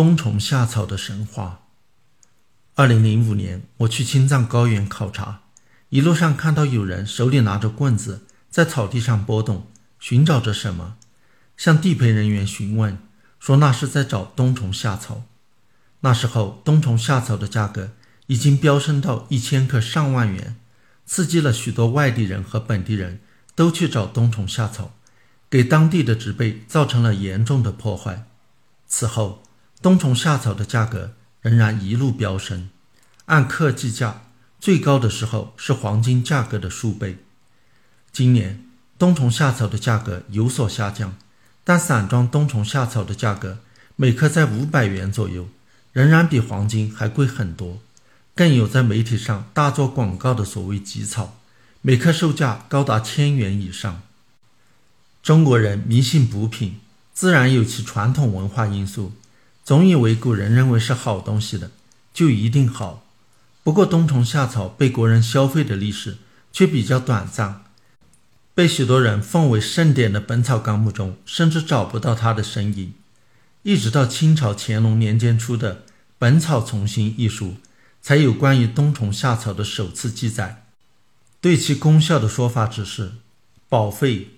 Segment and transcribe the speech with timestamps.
[0.00, 1.60] 冬虫夏草的神话。
[2.74, 5.42] 二零零五年，我去青藏高原考察，
[5.90, 9.66] 一路上看到有人手里拿着棍子在草地上拨动，
[9.98, 10.96] 寻找着什么。
[11.58, 12.96] 向地陪人员询问，
[13.38, 15.24] 说那是在找冬虫夏草。
[16.00, 17.90] 那时候，冬虫夏草的价格
[18.28, 20.56] 已经飙升到一千克上万元，
[21.04, 23.20] 刺激了许多外地人和本地人
[23.54, 24.94] 都去找冬虫夏草，
[25.50, 28.24] 给当地的植被造成了严重的破坏。
[28.86, 29.42] 此后，
[29.82, 32.68] 冬虫夏草的价格仍然一路飙升，
[33.24, 34.24] 按克计价，
[34.60, 37.16] 最高的时候是黄金价格的数倍。
[38.12, 38.62] 今年
[38.98, 41.16] 冬虫夏草的价格有所下降，
[41.64, 43.60] 但散装冬虫夏草的价格
[43.96, 45.48] 每克在五百元左右，
[45.94, 47.78] 仍然比黄金还贵很多。
[48.34, 51.38] 更有在媒体上大做广告的所谓吉草，
[51.80, 54.02] 每克售价高达千元以上。
[55.22, 56.80] 中国人迷信补品，
[57.14, 59.12] 自然有其传统文化因素。
[59.70, 61.70] 总以为古人认为是好东西的，
[62.12, 63.06] 就一定好。
[63.62, 66.18] 不过冬虫夏草被国人消费的历史
[66.52, 67.62] 却比较短暂，
[68.52, 72.94] 被许多人奉为圣典的《本草纲目》中甚至找不到它的身影。
[73.62, 75.76] 一直到清朝乾隆年间出的
[76.18, 77.54] 《本草从新》一书，
[78.02, 80.64] 才有关于冬虫夏草的首次记载。
[81.40, 83.12] 对其功效的说法只是
[83.68, 84.30] 保肺、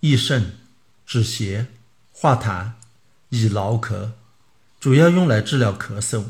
[0.00, 0.58] 益肾、
[1.06, 1.68] 止邪、
[2.10, 2.72] 化痰、
[3.28, 4.08] 以劳咳。
[4.80, 6.24] 主要用来治疗咳嗽，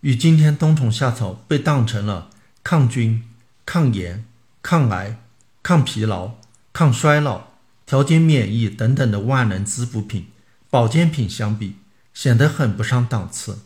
[0.00, 2.30] 与今天冬虫夏草被当成了
[2.64, 3.22] 抗菌、
[3.66, 4.24] 抗炎、
[4.62, 5.18] 抗癌、
[5.62, 6.30] 抗疲劳、
[6.72, 7.48] 抗衰老、
[7.84, 10.28] 调节免疫等等的万能滋补品、
[10.70, 11.76] 保健品相比，
[12.14, 13.58] 显得很不上档次。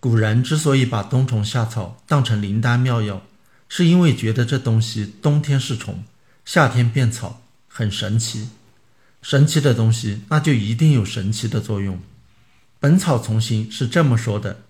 [0.00, 3.20] 古人之所以把冬虫夏草当成灵丹妙药，
[3.68, 6.02] 是因为觉得这东西冬天是虫，
[6.46, 8.48] 夏天变草，很神奇。
[9.20, 11.96] 神奇的东西，那就一定有神奇的作用。
[12.80, 14.62] 《本草从新》是这么说的：“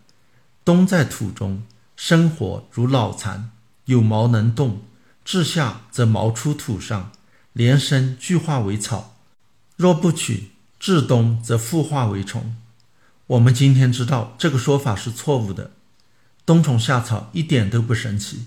[0.65, 1.63] 冬在土中，
[1.95, 3.53] 生活如老蚕，
[3.85, 4.81] 有毛能动；
[5.25, 7.13] 至夏则毛出土上，
[7.53, 9.17] 连生俱化为草；
[9.77, 10.51] 若不取，
[10.81, 12.57] 至冬则复化为虫。”
[13.29, 15.71] 我们今天知道这个说法是错误的。
[16.45, 18.47] 冬虫夏草一点都不神奇，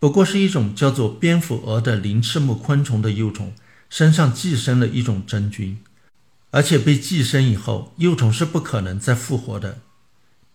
[0.00, 3.52] 不过是一种叫做蝙蝠蛾的鳞翅目昆虫的幼虫
[3.88, 5.78] 身上寄生了一种真菌。
[6.50, 9.78] 而且被寄生以后，幼虫是不可能再复活的。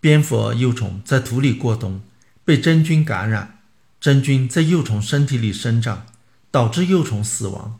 [0.00, 2.02] 蝙蝠蛾幼虫在土里过冬，
[2.44, 3.60] 被真菌感染，
[4.00, 6.06] 真菌在幼虫身体里生长，
[6.50, 7.78] 导致幼虫死亡。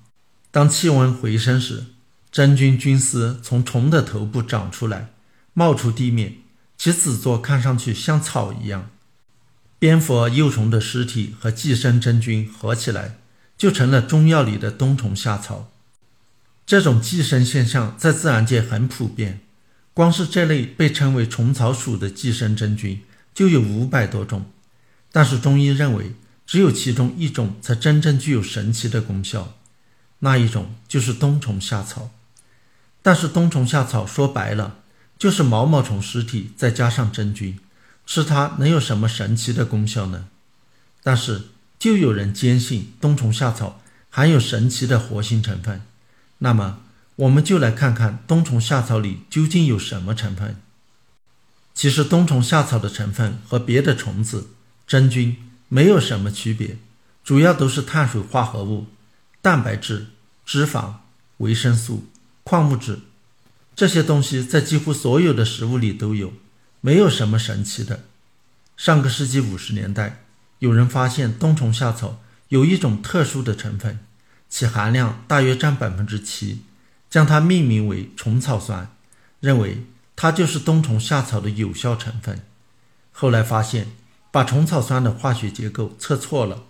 [0.53, 1.87] 当气温回升时，
[2.31, 5.11] 真菌菌丝从虫的头部长出来，
[5.53, 6.37] 冒出地面，
[6.79, 8.91] 其子座看上去像草一样。
[9.79, 13.19] 蝙蝠蛾幼虫的尸体和寄生真菌合起来，
[13.59, 15.73] 就成了中药里的冬虫夏草。
[16.73, 19.41] 这种寄生现象在自然界很普遍，
[19.93, 23.03] 光是这类被称为虫草属的寄生真菌
[23.35, 24.47] 就有五百多种。
[25.11, 26.15] 但是中医认为，
[26.47, 29.59] 只有其中一种才真正具有神奇的功效，
[30.21, 32.11] 那一种就是冬虫夏草。
[33.03, 34.79] 但是冬虫夏草说白了
[35.19, 37.59] 就是毛毛虫尸体再加上真菌，
[38.07, 40.29] 吃它能有什么神奇的功效呢？
[41.03, 45.83] 但是就有人坚信冬虫夏草含有神奇的活性成分。
[46.45, 46.81] 那么，
[47.15, 50.57] 我们就来看看冬虫夏草里究竟有什么成分。
[51.73, 54.51] 其实，冬虫夏草的成分和别的虫子、
[54.85, 55.37] 真菌
[55.69, 56.79] 没有什么区别，
[57.23, 58.87] 主要都是碳水化合物、
[59.41, 60.09] 蛋白质、
[60.45, 60.95] 脂肪、
[61.37, 62.09] 维生素、
[62.43, 62.99] 矿物质，
[63.77, 66.33] 这些东西在几乎所有的食物里都有，
[66.81, 68.03] 没有什么神奇的。
[68.77, 70.25] 上个世纪五十年代，
[70.59, 74.01] 有人发现冬虫夏草有一种特殊的成分。
[74.55, 76.61] 其含量大约占百分之七，
[77.09, 78.95] 将它命名为虫草酸，
[79.41, 79.83] 认为
[80.15, 82.43] 它就是冬虫夏草的有效成分。
[83.13, 83.87] 后来发现，
[84.31, 86.65] 把虫草酸的化学结构测错了，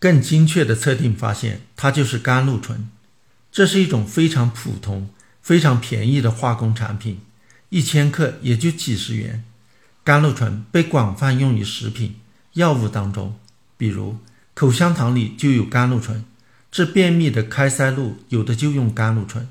[0.00, 2.90] 更精确的测定发现它就是甘露醇。
[3.52, 5.08] 这是一种非常普通、
[5.40, 7.20] 非常便宜的化工产品，
[7.68, 9.44] 一千克也就几十元。
[10.02, 12.16] 甘露醇被广泛用于食品、
[12.54, 13.38] 药物当中，
[13.76, 14.18] 比如
[14.54, 16.24] 口香糖里就有甘露醇。
[16.74, 19.48] 治便秘的开塞露，有的就用甘露醇。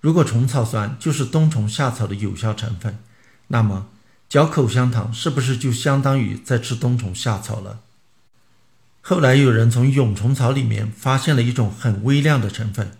[0.00, 2.98] 如果虫草酸就是冬虫夏草的有效成分，
[3.46, 3.86] 那么
[4.28, 7.82] 嚼口香糖是不是就相当于在吃冬虫夏草了？
[9.00, 12.90] 后来有人从蛹虫草里面发现了一种很微量的成分，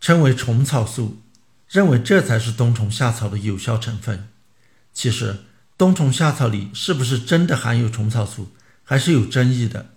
[0.00, 1.20] 称为虫草素，
[1.68, 4.28] 认为这才是冬虫夏草的有效成分。
[4.94, 5.40] 其实
[5.76, 8.52] 冬虫夏草里是不是真的含有虫草素，
[8.82, 9.90] 还是有争议的，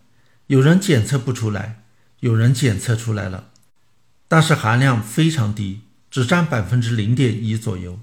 [0.48, 1.80] 有人检测不出来。
[2.24, 3.50] 有人检测出来了，
[4.30, 8.00] 但是含量非常低，只占百分之零点一左右。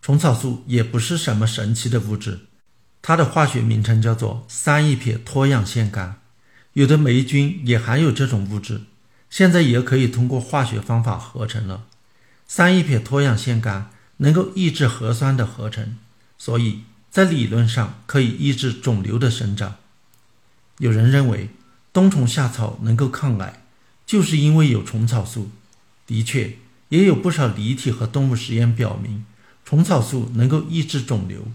[0.00, 2.46] 虫草素也不是什么神奇的物质，
[3.02, 6.14] 它的化学名称叫做三一撇脱氧腺苷。
[6.72, 8.84] 有的霉菌也含有这种物质，
[9.28, 11.84] 现在也可以通过化学方法合成了。
[12.46, 15.98] 三一撇脱氧腺苷能够抑制核酸的合成，
[16.38, 19.76] 所以在理论上可以抑制肿瘤的生长。
[20.78, 21.50] 有人认为
[21.92, 23.62] 冬虫夏草能够抗癌，
[24.06, 25.50] 就是因为有虫草素。
[26.06, 26.56] 的确，
[26.88, 29.24] 也有不少离体和动物实验表明，
[29.64, 31.46] 虫草素能够抑制肿瘤。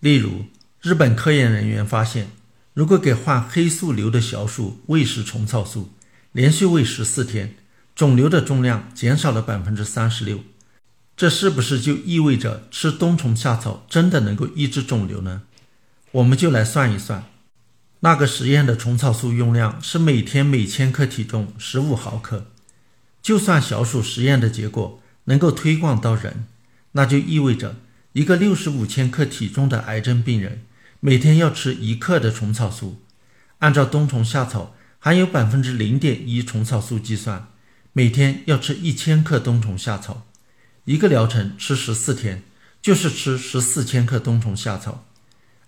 [0.00, 0.46] 例如，
[0.80, 2.28] 日本科研人员发现，
[2.74, 5.90] 如果给患黑素瘤的小鼠喂食虫草素，
[6.32, 7.54] 连续喂十四天，
[7.94, 10.40] 肿瘤的重量减少了百分之三十六。
[11.16, 15.42] 这是不是就意味着吃冬虫夏草真的能够抑制肿瘤呢？
[16.10, 17.24] 我们就来算一算，
[18.04, 22.48] 那个实验的虫草素用量是每天每千克体重十五毫克。
[23.22, 26.46] 就算小鼠实验的结果能够推广到人，
[26.92, 27.76] 那就意味着
[28.12, 30.64] 一个六十五千克体重的癌症病人
[30.98, 33.00] 每天要吃一克的虫草素。
[33.58, 37.50] 按照冬虫夏草含有百分之零点一虫草素计算，
[37.92, 40.26] 每天要吃一千克冬虫夏草。
[40.86, 42.42] 一个疗程吃十四天，
[42.82, 45.06] 就是吃十四千克冬虫夏草。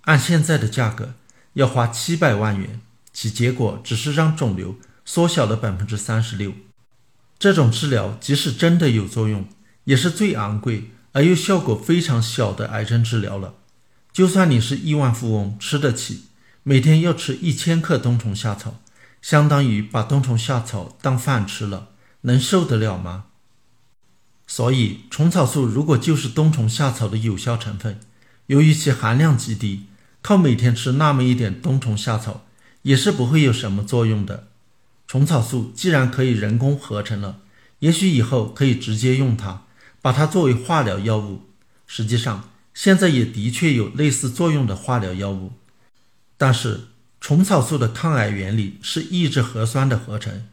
[0.00, 1.14] 按现在的价格，
[1.54, 2.80] 要花七百万元，
[3.12, 6.52] 其结果只是让肿瘤缩小了百分之三十六。
[7.38, 9.46] 这种治疗即使真的有作用，
[9.84, 13.54] 也是最昂贵而又效果非常小的癌症治疗了。
[14.12, 16.26] 就算你是亿万富翁，吃得起，
[16.62, 18.80] 每天要吃一千克冬虫夏草，
[19.20, 21.88] 相当于把冬虫夏草当饭吃了，
[22.22, 23.26] 能受得了吗？
[24.46, 27.98] 所以，虫草素如果就是冬虫夏草的有效成分，
[28.46, 29.86] 由于其含量极低，
[30.24, 32.46] 靠每天吃那么一点冬虫夏草
[32.80, 34.48] 也是不会有什么作用的。
[35.06, 37.40] 虫草素既然可以人工合成了，
[37.80, 39.64] 也许以后可以直接用它，
[40.00, 41.42] 把它作为化疗药物。
[41.86, 45.52] 实际上，现在也的确有类似作用的化疗药物。
[46.38, 46.84] 但是，
[47.20, 50.46] 虫草素的抗癌原理是抑制核酸的合成，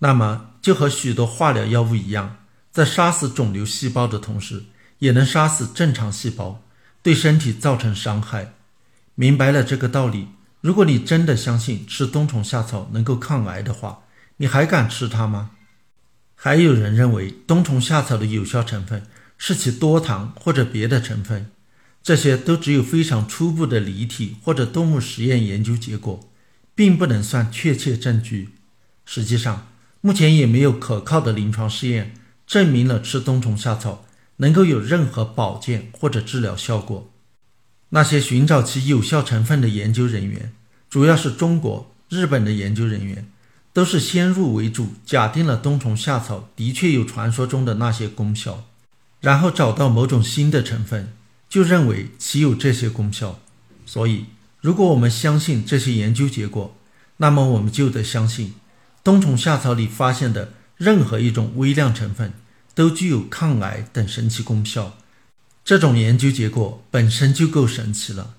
[0.00, 2.38] 那么就和许多化疗药物一样，
[2.72, 4.64] 在杀死肿瘤细胞的同时，
[4.98, 6.60] 也能杀死正常细胞，
[7.04, 8.54] 对身体造成伤害。
[9.16, 10.28] 明白了这个道理。
[10.60, 14.04] 如果你真的相信吃冬虫夏草能够抗癌的话，
[14.36, 15.50] 你还敢吃它吗？
[16.34, 19.02] 还有人认为冬虫夏草的有效成分
[19.38, 21.50] 是其多糖或者别的成分，
[22.02, 26.28] 这些都只有非常初步的离体或者动物实验研究结果，
[26.74, 28.50] 并不能算确切证据。
[29.06, 29.68] 实际上，
[30.02, 32.14] 目前也没有可靠的临床试验
[32.46, 34.04] 证明了吃冬虫夏草
[34.36, 37.10] 能够有任何保健或者治疗效果。
[37.90, 40.52] 那些寻找其有效成分的研究人员，
[40.90, 43.26] 主要是中国、日本的研究人员，
[43.72, 48.64] 都是先入为主，假定了冬虫夏草的确有传说中的那些功效，
[49.20, 51.12] 然后找到某种新的成分，
[51.48, 53.38] 就认为其有这些功效。
[53.84, 54.26] 所以，
[54.60, 56.76] 如果我们相信这些研究结果，
[57.18, 58.54] 那么我们就得相信，
[59.04, 62.32] 冬虫夏草里发现的任何一种微量成分
[62.74, 64.98] 都具有抗癌等神奇功效。
[65.66, 68.36] 这种研究结果本身就够神奇了。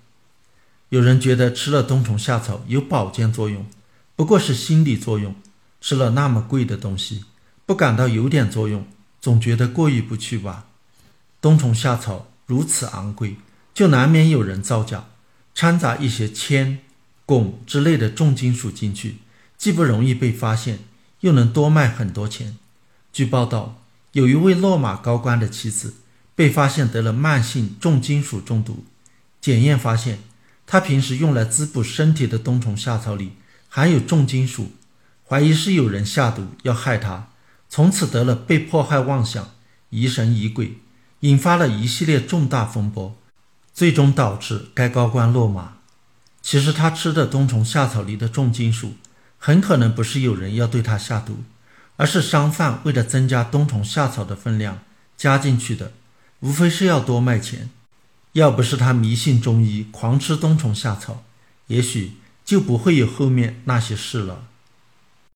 [0.88, 3.66] 有人觉得吃了冬虫夏草有保健作用，
[4.16, 5.36] 不过是心理作用。
[5.82, 7.26] 吃了那么贵的东西，
[7.66, 8.88] 不感到有点作用，
[9.20, 10.68] 总觉得过意不去吧？
[11.42, 13.36] 冬虫夏草如此昂贵，
[13.74, 15.08] 就难免有人造假，
[15.54, 16.80] 掺杂一些铅、
[17.26, 19.18] 汞之类的重金属进去，
[19.58, 20.80] 既不容易被发现，
[21.20, 22.58] 又能多卖很多钱。
[23.12, 23.82] 据报道，
[24.14, 25.96] 有一位落马高官的妻子。
[26.38, 28.86] 被发现得了慢性重金属中毒，
[29.42, 30.20] 检验发现，
[30.68, 33.32] 他平时用来滋补身体的冬虫夏草里
[33.68, 34.74] 含有重金属，
[35.28, 37.30] 怀疑是有人下毒要害他，
[37.68, 39.50] 从此得了被迫害妄想、
[39.90, 40.78] 疑神疑鬼，
[41.22, 43.18] 引发了一系列重大风波，
[43.74, 45.78] 最终导致该高官落马。
[46.44, 48.94] 其实他吃的冬虫夏草里的重金属，
[49.40, 51.40] 很可能不是有人要对他下毒，
[51.96, 54.82] 而是商贩为了增加冬虫夏草的分量
[55.18, 55.94] 加进去的。
[56.42, 57.70] 无非是要多卖钱，
[58.34, 61.24] 要不是他迷信中医，狂吃冬虫夏草，
[61.68, 62.14] 也许
[62.46, 64.48] 就不会有后面那些事了。